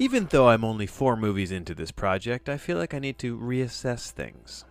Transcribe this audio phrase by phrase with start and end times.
[0.00, 3.36] Even though I'm only four movies into this project, I feel like I need to
[3.36, 4.64] reassess things.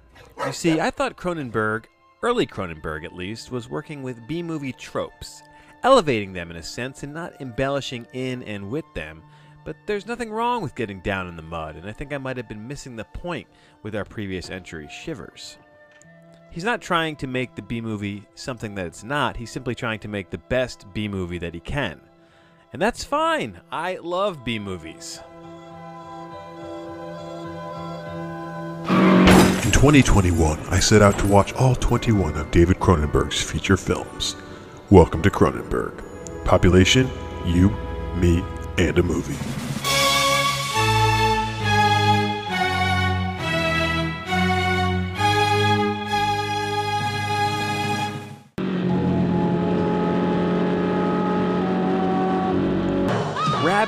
[0.43, 1.85] You see, I thought Cronenberg,
[2.23, 5.43] early Cronenberg at least, was working with B movie tropes,
[5.83, 9.21] elevating them in a sense and not embellishing in and with them.
[9.65, 12.37] But there's nothing wrong with getting down in the mud, and I think I might
[12.37, 13.45] have been missing the point
[13.83, 15.59] with our previous entry, Shivers.
[16.49, 19.99] He's not trying to make the B movie something that it's not, he's simply trying
[19.99, 22.01] to make the best B movie that he can.
[22.71, 23.61] And that's fine.
[23.71, 25.19] I love B movies.
[29.65, 34.35] In 2021, I set out to watch all 21 of David Cronenberg's feature films.
[34.91, 36.03] Welcome to Cronenberg.
[36.45, 37.09] Population,
[37.45, 37.69] you,
[38.15, 38.43] me,
[38.77, 39.37] and a movie.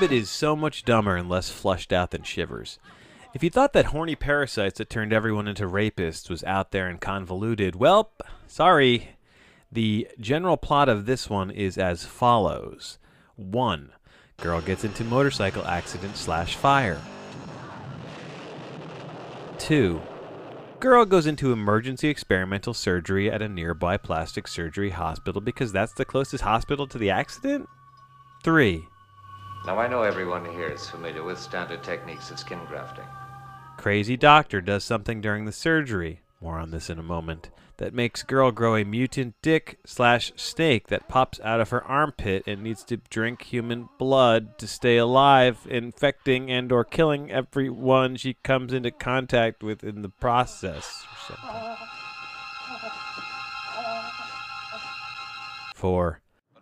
[0.01, 2.79] Rabid is so much dumber and less fleshed out than Shivers.
[3.35, 6.99] If you thought that horny parasites that turned everyone into rapists was out there and
[6.99, 8.11] convoluted, well,
[8.47, 9.09] sorry.
[9.71, 12.97] The general plot of this one is as follows
[13.35, 13.91] 1.
[14.37, 16.99] Girl gets into motorcycle accident slash fire.
[19.59, 20.01] 2.
[20.79, 26.05] Girl goes into emergency experimental surgery at a nearby plastic surgery hospital because that's the
[26.05, 27.69] closest hospital to the accident?
[28.43, 28.87] 3.
[29.65, 33.05] Now, I know everyone here is familiar with standard techniques of skin grafting.
[33.77, 36.21] Crazy doctor does something during the surgery.
[36.41, 37.51] More on this in a moment.
[37.77, 42.43] That makes girl grow a mutant dick slash snake that pops out of her armpit
[42.47, 48.33] and needs to drink human blood to stay alive, infecting and or killing everyone she
[48.33, 51.05] comes into contact with in the process.
[51.11, 51.87] Or something.
[55.75, 56.21] Four.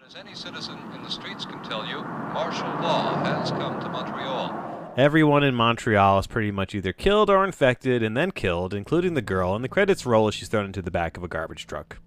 [0.09, 4.93] As any citizen in the streets can tell you, martial law has come to Montreal.
[4.97, 9.21] Everyone in Montreal is pretty much either killed or infected and then killed, including the
[9.21, 11.99] girl, and the credits roll as she's thrown into the back of a garbage truck.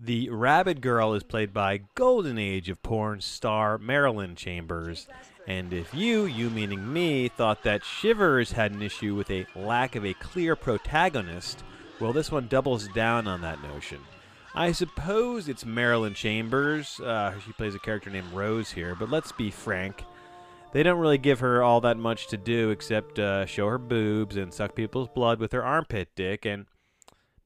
[0.00, 5.08] The Rabid Girl is played by Golden Age of Porn star Marilyn Chambers.
[5.44, 9.96] And if you, you meaning me, thought that Shivers had an issue with a lack
[9.96, 11.64] of a clear protagonist,
[11.98, 13.98] well, this one doubles down on that notion.
[14.54, 17.00] I suppose it's Marilyn Chambers.
[17.00, 20.04] Uh, she plays a character named Rose here, but let's be frank.
[20.72, 24.36] They don't really give her all that much to do except uh, show her boobs
[24.36, 26.44] and suck people's blood with her armpit dick.
[26.44, 26.66] And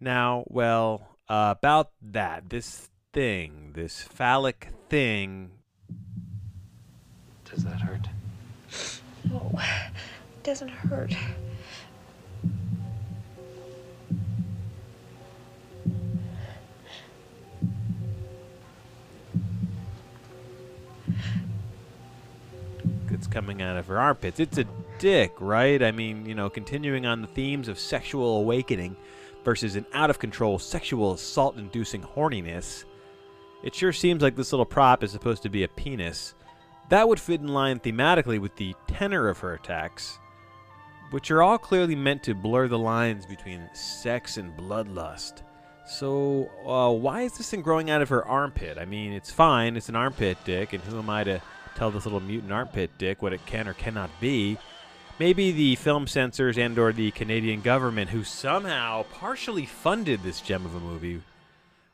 [0.00, 5.50] now, well, uh, about that, this thing, this phallic thing,
[7.46, 8.06] Does that hurt?
[9.30, 11.14] No, it doesn't hurt.
[23.10, 24.38] It's coming out of her armpits.
[24.38, 24.66] It's a
[24.98, 25.82] dick, right?
[25.82, 28.96] I mean, you know, continuing on the themes of sexual awakening
[29.44, 32.84] versus an out of control sexual assault inducing horniness,
[33.62, 36.34] it sure seems like this little prop is supposed to be a penis.
[36.88, 40.18] That would fit in line thematically with the tenor of her attacks,
[41.10, 45.42] which are all clearly meant to blur the lines between sex and bloodlust.
[45.86, 48.78] So, uh, why is this thing growing out of her armpit?
[48.78, 51.42] I mean, it's fine, it's an armpit dick, and who am I to
[51.74, 54.58] tell this little mutant armpit dick what it can or cannot be?
[55.18, 60.64] Maybe the film censors and or the Canadian government who somehow partially funded this gem
[60.64, 61.22] of a movie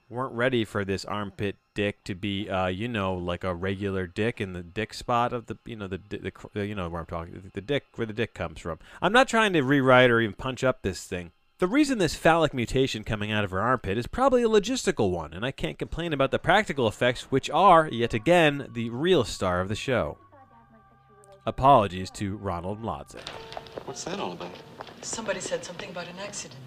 [0.08, 4.40] weren't ready for this armpit dick to be uh, you know like a regular dick
[4.40, 7.06] in the dick spot of the you know the, di- the you know where I'm
[7.06, 8.78] talking the dick where the dick comes from.
[9.02, 11.32] I'm not trying to rewrite or even punch up this thing.
[11.58, 15.32] The reason this phallic mutation coming out of her armpit is probably a logistical one,
[15.34, 19.60] and I can't complain about the practical effects, which are, yet again, the real star
[19.60, 20.18] of the show.
[21.48, 23.26] Apologies to Ronald Mlodzik.
[23.86, 24.52] What's that all about?
[25.00, 26.60] Somebody said something about an accident.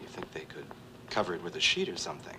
[0.00, 0.66] You think they could
[1.10, 2.36] cover it with a sheet or something?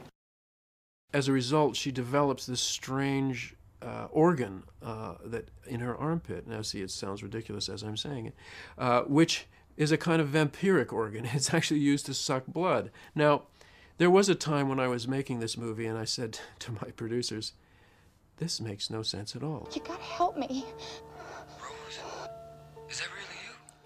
[1.13, 6.47] As a result, she develops this strange uh, organ uh, that in her armpit.
[6.47, 8.35] Now, see, it sounds ridiculous as I'm saying it,
[8.77, 11.25] uh, which is a kind of vampiric organ.
[11.33, 12.89] It's actually used to suck blood.
[13.15, 13.43] Now,
[13.97, 16.91] there was a time when I was making this movie, and I said to my
[16.95, 17.51] producers,
[18.37, 20.63] "This makes no sense at all." You gotta help me.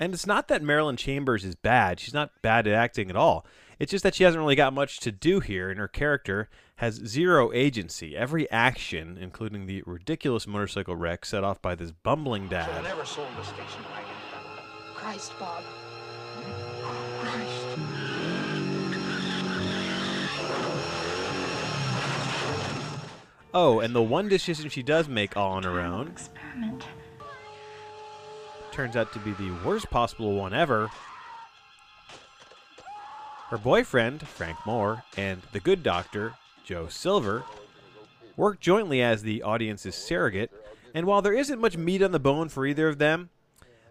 [0.02, 2.00] And it's not that Marilyn Chambers is bad.
[2.00, 3.46] She's not bad at acting at all.
[3.78, 6.96] It's just that she hasn't really got much to do here, and her character has
[6.96, 8.18] zero agency.
[8.18, 13.28] Every action, including the ridiculous motorcycle wreck set off by this bumbling dad, never sold
[13.38, 14.10] the station wagon.
[14.96, 15.64] Christ, Bob.
[23.54, 26.86] Oh, and the one decision she does make all on her own Experiment.
[28.72, 30.90] Turns out to be the worst possible one ever.
[33.50, 37.44] Her boyfriend, Frank Moore, and the good doctor, Joe Silver,
[38.38, 40.52] work jointly as the audience's surrogate,
[40.94, 43.30] and while there isn't much meat on the bone for either of them,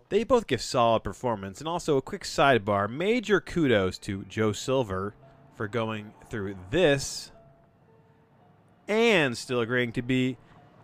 [0.08, 1.60] they both give solid performance.
[1.60, 5.14] And also, a quick sidebar major kudos to Joe Silver
[5.56, 7.30] for going through this
[8.88, 10.36] and still agreeing to be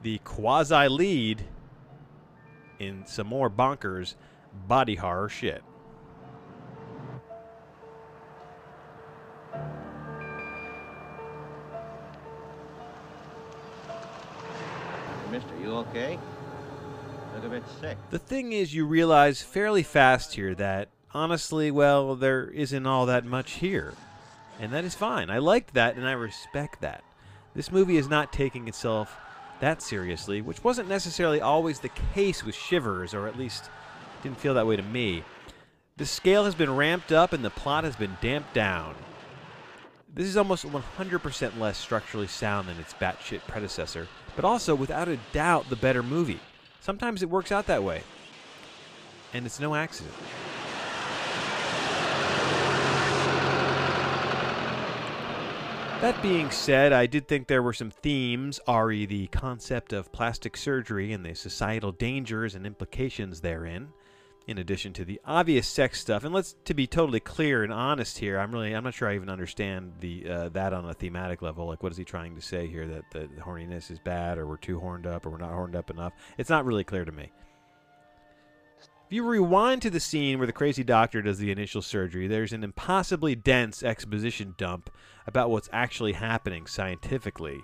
[0.02, 1.44] the quasi lead
[2.78, 4.14] in some more bonkers
[4.66, 5.62] body horror shit.
[15.30, 16.18] Mister, you okay?
[17.34, 17.98] Look a bit sick.
[18.10, 23.24] The thing is, you realize fairly fast here that, honestly, well, there isn't all that
[23.26, 23.94] much here.
[24.58, 25.28] And that is fine.
[25.28, 27.04] I liked that and I respect that.
[27.54, 29.14] This movie is not taking itself
[29.60, 33.70] that seriously, which wasn't necessarily always the case with Shivers, or at least
[34.22, 35.24] didn't feel that way to me.
[35.96, 38.94] The scale has been ramped up and the plot has been damped down.
[40.12, 45.18] This is almost 100% less structurally sound than its batshit predecessor, but also, without a
[45.32, 46.40] doubt, the better movie.
[46.80, 48.02] Sometimes it works out that way.
[49.32, 50.14] And it's no accident.
[56.02, 60.54] That being said, I did think there were some themes, re the concept of plastic
[60.56, 63.88] surgery and the societal dangers and implications therein,
[64.46, 66.22] in addition to the obvious sex stuff.
[66.22, 69.14] And let's to be totally clear and honest here, I'm really I'm not sure I
[69.14, 71.66] even understand the uh, that on a thematic level.
[71.66, 72.86] Like, what is he trying to say here?
[72.86, 75.90] That the horniness is bad, or we're too horned up, or we're not horned up
[75.90, 76.12] enough?
[76.36, 77.32] It's not really clear to me.
[79.06, 82.52] If you rewind to the scene where the crazy doctor does the initial surgery, there's
[82.52, 84.90] an impossibly dense exposition dump
[85.28, 87.62] about what's actually happening scientifically.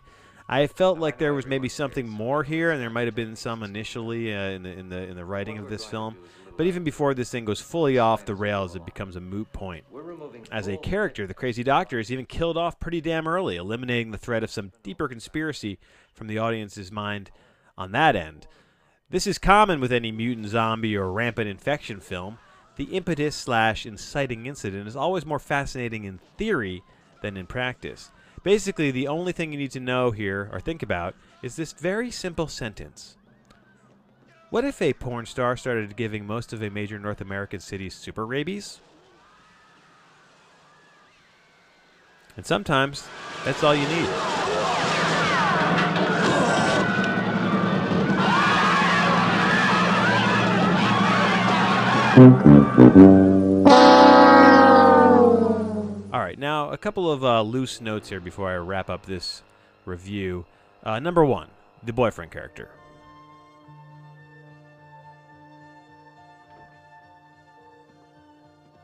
[0.48, 3.64] I felt like there was maybe something more here, and there might have been some
[3.64, 6.16] initially uh, in the in the in the writing of this film.
[6.56, 9.84] But even before this thing goes fully off the rails, it becomes a moot point.
[10.52, 14.18] As a character, the crazy doctor is even killed off pretty damn early, eliminating the
[14.18, 15.80] threat of some deeper conspiracy
[16.14, 17.32] from the audience's mind
[17.76, 18.46] on that end.
[19.12, 22.38] This is common with any mutant zombie or rampant infection film.
[22.76, 26.82] The impetus slash inciting incident is always more fascinating in theory
[27.20, 28.10] than in practice.
[28.42, 32.10] Basically, the only thing you need to know here or think about is this very
[32.10, 33.18] simple sentence.
[34.48, 38.24] What if a porn star started giving most of a major North American city super
[38.24, 38.80] rabies?
[42.34, 43.06] And sometimes
[43.44, 44.51] that's all you need.
[52.14, 52.18] All
[56.12, 59.40] right, now a couple of uh, loose notes here before I wrap up this
[59.86, 60.44] review.
[60.82, 61.48] Uh, number one,
[61.82, 62.68] the boyfriend character.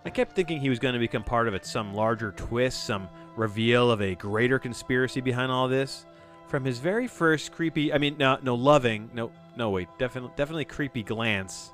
[0.06, 3.10] I kept thinking he was going to become part of it, some larger twist, some
[3.36, 6.06] reveal of a greater conspiracy behind all this.
[6.46, 10.64] From his very first creepy, I mean, no, no loving, no, no, wait, definitely, definitely
[10.64, 11.72] creepy glance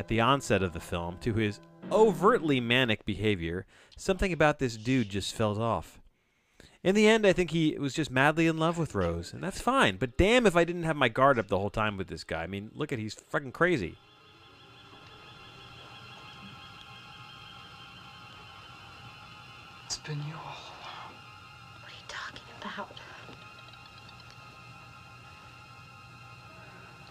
[0.00, 1.60] at the onset of the film to his
[1.92, 3.66] overtly manic behavior,
[3.98, 6.00] something about this dude just felt off.
[6.82, 9.60] In the end, I think he was just madly in love with Rose, and that's
[9.60, 9.98] fine.
[9.98, 12.44] But damn if I didn't have my guard up the whole time with this guy.
[12.44, 13.98] I mean, look at he's fucking crazy.
[19.84, 21.12] It's been you all along.
[21.82, 22.98] What are you talking about?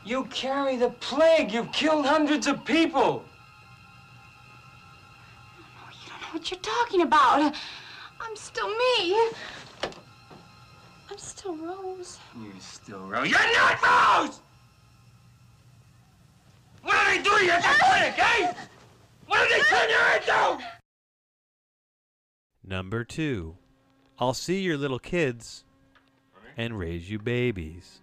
[0.06, 1.51] You carry the plague.
[1.51, 3.24] You've killed hundreds of people.
[5.91, 7.53] You don't know what you're talking about.
[8.22, 9.29] I'm still me.
[11.10, 12.20] I'm still Rose.
[12.41, 13.29] You're still Rose.
[13.29, 14.41] You're not Rose!
[16.84, 18.53] What did they do to you at the clinic, eh?
[19.25, 20.63] What did they turn you into?
[22.63, 23.58] Number two,
[24.20, 25.65] I'll see your little kids
[26.56, 28.01] and raise you babies.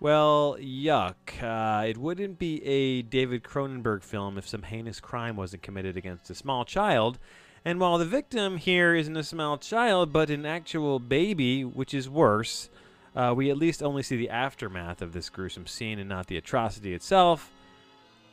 [0.00, 1.42] Well, yuck.
[1.42, 6.30] Uh, it wouldn't be a David Cronenberg film if some heinous crime wasn't committed against
[6.30, 7.18] a small child.
[7.66, 12.08] And while the victim here isn't a small child, but an actual baby, which is
[12.08, 12.70] worse,
[13.14, 16.38] uh, we at least only see the aftermath of this gruesome scene and not the
[16.38, 17.52] atrocity itself.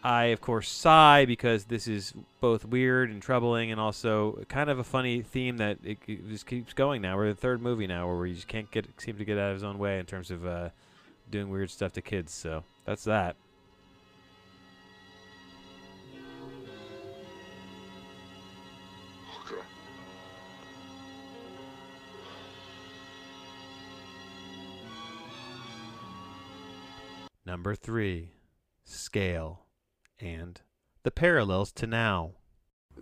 [0.02, 4.80] I, of course, sigh because this is both weird and troubling, and also kind of
[4.80, 7.02] a funny theme that it, it just keeps going.
[7.02, 9.50] Now we're the third movie now where we just can't get seem to get out
[9.50, 10.70] of his own way in terms of uh,
[11.30, 13.36] doing weird stuff to kids, so that's that.
[27.46, 28.32] Number three,
[28.84, 29.68] scale
[30.20, 30.60] and
[31.04, 32.32] the parallels to now.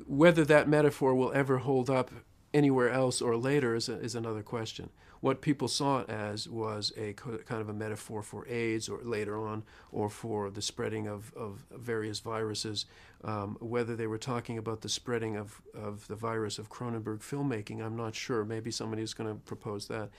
[0.06, 2.12] Whether that metaphor will ever hold up
[2.54, 4.92] anywhere else or later is, a, is another question.
[5.26, 9.40] What people saw it as was a kind of a metaphor for AIDS or later
[9.40, 12.86] on, or for the spreading of, of various viruses.
[13.24, 17.84] Um, whether they were talking about the spreading of, of the virus of Cronenberg filmmaking,
[17.84, 18.46] I'm not sure.
[18.46, 20.12] Maybe somebody is going to propose that.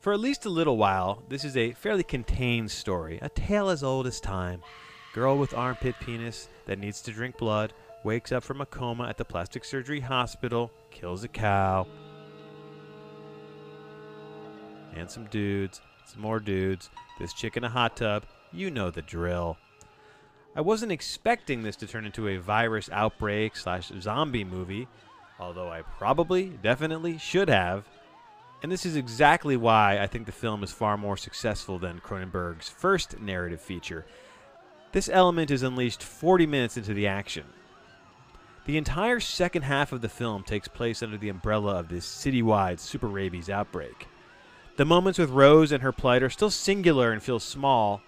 [0.00, 3.84] For at least a little while, this is a fairly contained story, a tale as
[3.84, 4.62] old as time.
[5.12, 9.16] Girl with armpit penis that needs to drink blood wakes up from a coma at
[9.16, 11.86] the plastic surgery hospital, kills a cow.
[14.94, 18.24] And some dudes, some more dudes, this chick in a hot tub.
[18.52, 19.56] You know the drill.
[20.56, 24.86] I wasn't expecting this to turn into a virus outbreak slash zombie movie,
[25.40, 27.88] although I probably, definitely should have.
[28.62, 32.68] And this is exactly why I think the film is far more successful than Cronenberg's
[32.68, 34.06] first narrative feature.
[34.92, 37.44] This element is unleashed 40 minutes into the action.
[38.64, 42.78] The entire second half of the film takes place under the umbrella of this citywide
[42.78, 44.06] super rabies outbreak.
[44.76, 48.02] The moments with Rose and her plight are still singular and feel small,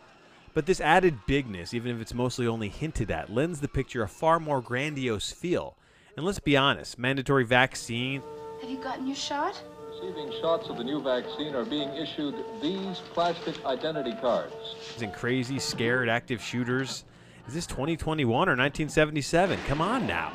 [0.52, 4.08] but this added bigness, even if it's mostly only hinted at, lends the picture a
[4.08, 5.76] far more grandiose feel.
[6.16, 8.20] And let's be honest, mandatory vaccine.
[8.60, 9.62] Have you gotten your shot?
[9.90, 14.54] Receiving shots of the new vaccine are being issued these plastic identity cards.
[15.00, 17.04] And crazy, scared, active shooters.
[17.46, 19.60] Is this 2021 or 1977?
[19.68, 20.32] Come on now.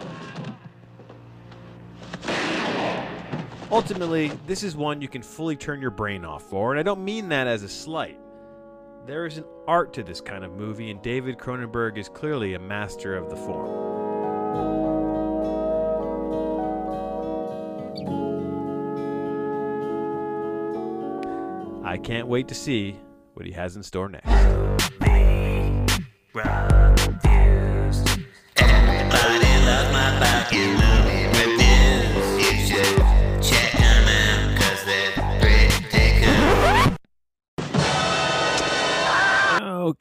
[3.71, 7.05] Ultimately, this is one you can fully turn your brain off for, and I don't
[7.05, 8.19] mean that as a slight.
[9.05, 12.59] There is an art to this kind of movie, and David Cronenberg is clearly a
[12.59, 13.91] master of the form.
[21.85, 22.99] I can't wait to see
[23.35, 24.60] what he has in store next.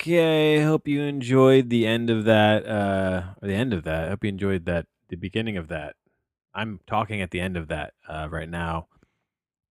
[0.00, 2.66] Okay, hope you enjoyed the end of that.
[2.66, 4.06] Uh, the end of that.
[4.06, 4.86] I hope you enjoyed that.
[5.10, 5.94] The beginning of that.
[6.54, 8.86] I'm talking at the end of that uh, right now,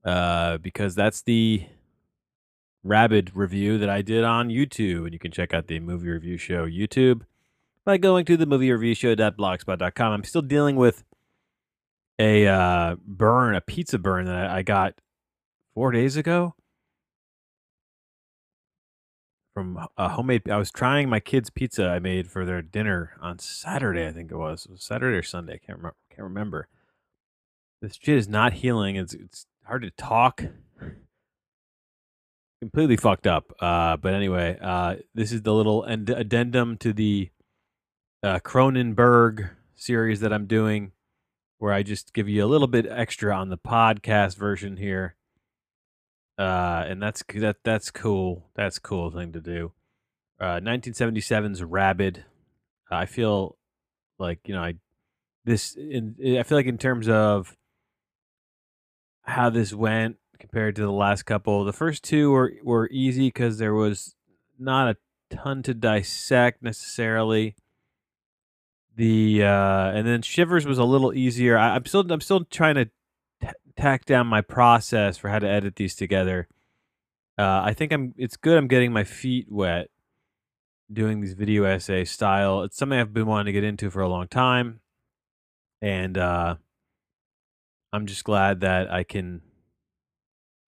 [0.03, 1.67] uh, because that's the
[2.84, 6.38] rabid review that I did on YouTube, and you can check out the movie review
[6.38, 7.22] show YouTube
[7.86, 10.12] by going to the movie review show.blogspot.com.
[10.12, 11.03] I'm still dealing with
[12.17, 14.96] a uh, burn, a pizza burn that I got
[15.75, 16.55] four days ago
[19.56, 20.50] from a homemade.
[20.50, 24.06] I was trying my kids' pizza I made for their dinner on Saturday.
[24.06, 25.54] I think it was, it was Saturday or Sunday.
[25.54, 25.96] I can't remember.
[26.10, 26.68] Can't remember.
[27.82, 28.98] This shit is not healing.
[28.98, 30.44] It's it's hard to talk.
[32.62, 33.54] Completely fucked up.
[33.60, 37.30] Uh, but anyway, uh, this is the little end- addendum to the
[38.24, 40.92] uh, Cronenberg series that I'm doing,
[41.60, 45.16] where I just give you a little bit extra on the podcast version here
[46.38, 48.50] uh, and that's that that's cool.
[48.56, 49.72] That's cool thing to do.
[50.39, 52.25] Uh, 1977's Rabid.
[52.92, 53.58] I feel
[54.20, 54.75] like you know I
[55.46, 57.56] this in I feel like in terms of
[59.24, 63.58] how this went compared to the last couple, the first two were were easy because
[63.58, 64.15] there was
[64.60, 64.98] not a
[65.36, 67.56] ton to dissect necessarily.
[68.98, 71.58] The uh, and then Shivers was a little easier.
[71.58, 72.89] I, I'm still I'm still trying to
[73.77, 76.48] tack down my process for how to edit these together.
[77.38, 78.13] Uh, I think I'm.
[78.17, 78.58] It's good.
[78.58, 79.89] I'm getting my feet wet
[80.91, 82.63] doing these video essay style.
[82.63, 84.79] It's something I've been wanting to get into for a long time,
[85.82, 86.55] and uh,
[87.91, 89.41] I'm just glad that I can.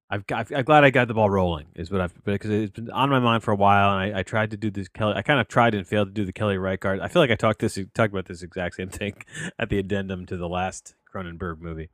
[0.09, 1.67] I've got, I'm glad I got the ball rolling.
[1.77, 4.23] Is what I've because it's been on my mind for a while, and I, I
[4.25, 5.15] tried to do this Kelly.
[5.17, 7.01] I kind of tried and failed to do the Kelly Reichardt.
[7.01, 9.15] I feel like I talked this talked about this exact same thing
[9.57, 11.91] at the addendum to the last Cronenberg movie.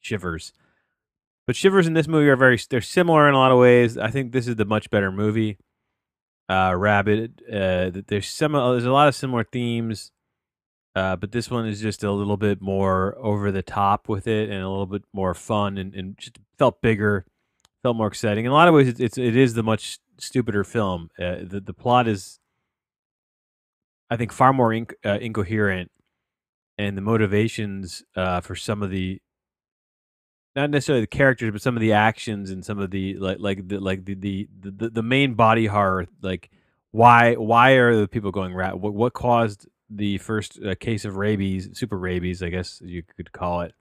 [0.00, 0.52] Shivers.
[1.46, 3.96] But Shivers in this movie are very they're similar in a lot of ways.
[3.96, 5.58] I think this is the much better movie.
[6.48, 10.10] Uh Rabid, uh there's some there's a lot of similar themes.
[10.96, 14.50] Uh, but this one is just a little bit more over the top with it
[14.50, 17.24] and a little bit more fun and, and just felt bigger,
[17.84, 18.46] felt more exciting.
[18.46, 21.08] In a lot of ways, it's, it's it is the much stupider film.
[21.16, 22.40] Uh, the the plot is,
[24.10, 25.92] I think, far more inc- uh, incoherent,
[26.76, 29.20] and the motivations uh, for some of the
[30.58, 33.68] not necessarily the characters, but some of the actions and some of the like like
[33.68, 36.06] the like the the the, the main body horror.
[36.20, 36.50] Like
[36.90, 38.80] why why are the people going rat?
[38.80, 43.30] What what caused the first uh, case of rabies, super rabies, I guess you could
[43.32, 43.74] call it,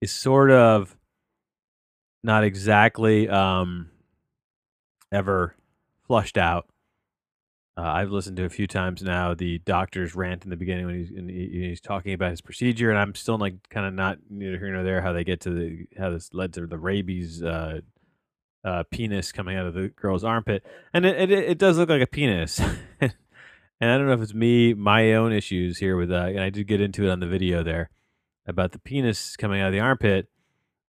[0.00, 0.96] is sort of
[2.22, 3.90] not exactly um
[5.10, 5.56] ever
[6.06, 6.66] flushed out.
[7.78, 10.96] Uh, I've listened to a few times now the doctor's rant in the beginning when
[10.96, 14.58] he's he, he's talking about his procedure, and I'm still like kind of not neither
[14.58, 17.82] here nor there how they get to the how this led to the rabies uh,
[18.64, 22.02] uh, penis coming out of the girl's armpit, and it it, it does look like
[22.02, 22.58] a penis.
[23.00, 23.12] and
[23.80, 26.66] I don't know if it's me, my own issues here with that, and I did
[26.66, 27.90] get into it on the video there
[28.44, 30.26] about the penis coming out of the armpit.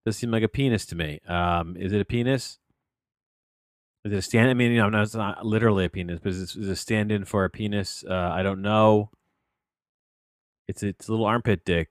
[0.05, 1.19] Does seem like a penis to me.
[1.27, 2.61] Um, is it a penis?
[4.07, 4.49] Is it a stand?
[4.49, 7.25] I mean, you know, no, it's not literally a penis, but is it, a stand-in
[7.25, 8.05] for a penis?
[8.09, 9.11] Uh, I don't know.
[10.69, 11.89] It's it's a little armpit dick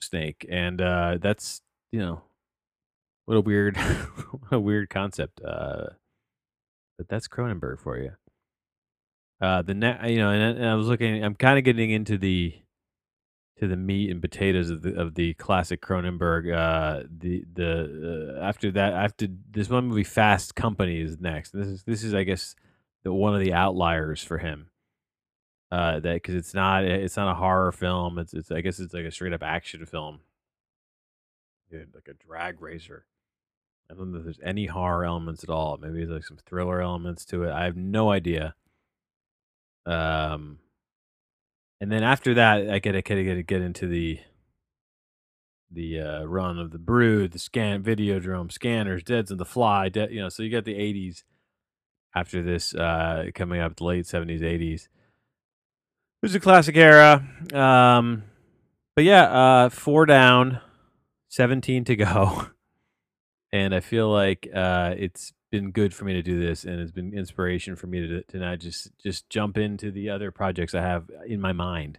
[0.00, 1.60] snake, and uh, that's
[1.92, 2.22] you know,
[3.26, 3.76] what a weird,
[4.30, 5.42] what a weird concept.
[5.44, 5.90] Uh,
[6.96, 8.12] but that's Cronenberg for you.
[9.38, 11.22] Uh, the net, you know, and, and I was looking.
[11.22, 12.54] I'm kind of getting into the
[13.60, 16.50] to the meat and potatoes of the of the classic Cronenberg.
[16.52, 21.50] Uh, the the uh, after that after this one movie, Fast Company is next.
[21.52, 22.56] This is this is I guess
[23.04, 24.70] the one of the outliers for him.
[25.70, 28.18] Uh, that because it's not it's not a horror film.
[28.18, 30.20] It's it's I guess it's like a straight up action film.
[31.70, 33.04] Like a drag racer.
[33.90, 35.76] I don't know if there's any horror elements at all.
[35.76, 37.52] Maybe there's like some thriller elements to it.
[37.52, 38.54] I have no idea.
[39.84, 40.60] Um,
[41.80, 44.20] and then after that, I get to get to get into the
[45.70, 49.88] the uh, run of the Brood, the scan Videodrome, Scanners, Deads and the Fly.
[49.88, 51.22] De- you know, so you got the '80s
[52.14, 54.82] after this uh, coming up, the late '70s, '80s.
[54.84, 57.26] It was a classic era.
[57.54, 58.24] Um,
[58.94, 60.60] but yeah, uh, four down,
[61.28, 62.46] 17 to go.
[63.52, 66.92] And I feel like uh, it's been good for me to do this, and it's
[66.92, 70.82] been inspiration for me to to not just just jump into the other projects I
[70.82, 71.98] have in my mind.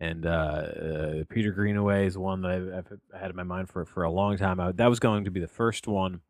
[0.00, 3.84] And uh, uh, Peter Greenaway is one that I've, I've had in my mind for
[3.84, 4.60] for a long time.
[4.60, 6.20] I, that was going to be the first one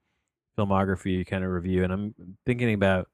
[0.59, 3.09] filmography kind of review, and I'm thinking about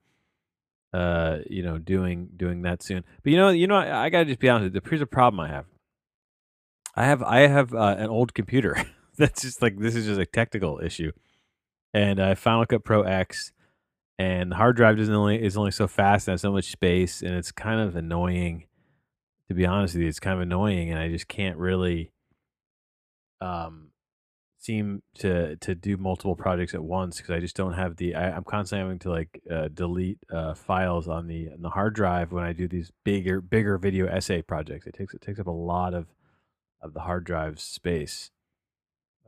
[0.92, 3.04] uh, you know doing doing that soon.
[3.22, 4.76] But you know, you know, I, I gotta just be honest.
[4.88, 5.66] Here's a problem I have.
[6.94, 8.76] I have I have uh, an old computer.
[9.16, 11.12] That's just like this is just a technical issue
[11.94, 13.52] and uh, Final Cut Pro X,
[14.18, 17.22] and the hard drive doesn't only is only so fast and has so much space,
[17.22, 18.66] and it's kind of annoying.
[19.48, 22.10] To be honest with you, it's kind of annoying, and I just can't really
[23.40, 23.90] um
[24.58, 28.14] seem to to do multiple projects at once because I just don't have the.
[28.14, 31.94] I, I'm constantly having to like uh, delete uh, files on the on the hard
[31.94, 34.86] drive when I do these bigger bigger video essay projects.
[34.86, 36.06] It takes it takes up a lot of
[36.80, 38.30] of the hard drive space.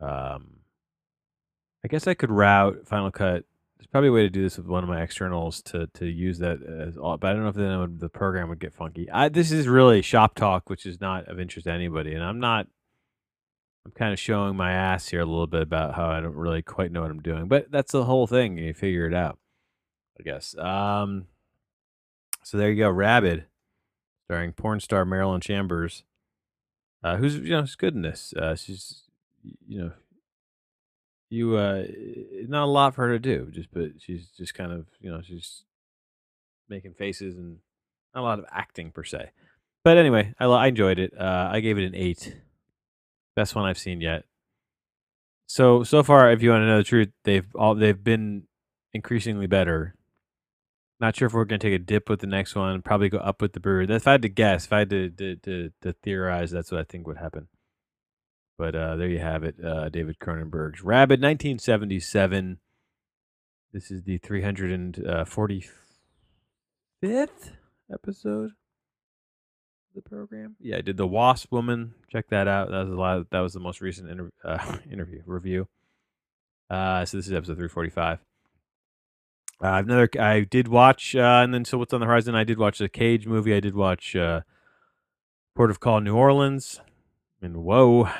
[0.00, 0.61] Um,
[1.87, 3.44] I guess I could route Final Cut.
[3.79, 6.40] There's probably a way to do this with one of my externals to to use
[6.40, 9.09] that as all, but I don't know if then would, the program would get funky.
[9.09, 12.40] I, this is really shop talk, which is not of interest to anybody, and I'm
[12.40, 12.66] not.
[13.85, 16.61] I'm kind of showing my ass here a little bit about how I don't really
[16.61, 18.59] quite know what I'm doing, but that's the whole thing.
[18.59, 19.38] You figure it out,
[20.18, 20.59] I guess.
[20.59, 21.27] Um,
[22.42, 23.44] so there you go, Rabid,
[24.25, 26.03] starring porn star Marilyn Chambers,
[27.05, 28.35] uh, who's you know she's good in this.
[28.37, 29.05] Uh, she's
[29.68, 29.92] you know
[31.28, 31.84] you uh
[32.48, 35.20] not a lot for her to do just but she's just kind of you know
[35.22, 35.64] she's
[36.68, 37.58] making faces and
[38.14, 39.30] not a lot of acting per se.
[39.84, 42.36] But anyway i, I enjoyed it uh i gave it an eight.
[43.34, 44.24] Best one i've seen yet.
[45.46, 48.44] So so far if you want to know the truth they've all they've been
[48.94, 49.94] increasingly better.
[50.98, 53.18] Not sure if we're going to take a dip with the next one probably go
[53.18, 55.70] up with the Brood if i had to guess if i had to to, to,
[55.82, 57.48] to theorize that's what i think would happen
[58.58, 62.58] but uh, there you have it, uh, David Cronenberg's Rabid, 1977.
[63.72, 65.68] This is the 345th
[67.92, 70.56] episode of the program.
[70.58, 71.94] Yeah, I did the Wasp Woman.
[72.10, 72.70] Check that out.
[72.70, 73.18] That was a lot.
[73.18, 75.68] Of, that was the most recent inter- uh, interview review.
[76.70, 78.18] Uh, so this is episode 345.
[79.62, 80.08] Uh, another.
[80.18, 82.34] I did watch, uh, and then so what's on the horizon?
[82.34, 83.54] I did watch the Cage movie.
[83.54, 84.40] I did watch uh,
[85.54, 86.80] Port of Call, New Orleans,
[87.40, 88.10] and whoa,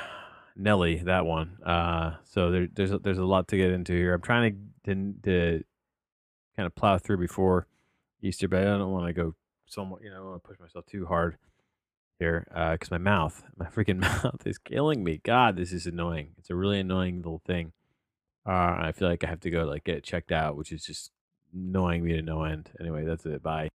[0.57, 1.57] Nelly, that one.
[1.63, 4.13] Uh, so there, there's a, there's a lot to get into here.
[4.13, 5.63] I'm trying to, to, to
[6.55, 7.67] kind of plow through before
[8.21, 9.35] Easter, but I don't want to go
[9.67, 10.01] somewhat.
[10.03, 11.37] You know, I don't want to push myself too hard
[12.19, 15.21] here because uh, my mouth, my freaking mouth, is killing me.
[15.23, 16.31] God, this is annoying.
[16.37, 17.73] It's a really annoying little thing.
[18.45, 20.85] Uh, I feel like I have to go like get it checked out, which is
[20.85, 21.11] just
[21.53, 22.71] annoying me to no end.
[22.79, 23.43] Anyway, that's it.
[23.43, 23.69] Bye.